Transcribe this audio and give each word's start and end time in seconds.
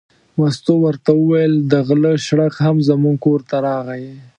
مستو 0.37 0.73
ورته 0.85 1.09
وویل: 1.15 1.53
د 1.71 1.73
غله 1.87 2.11
شړک 2.25 2.53
هم 2.65 2.77
زموږ 2.89 3.15
کور 3.25 3.39
ته 3.49 3.57
راغی. 3.67 4.07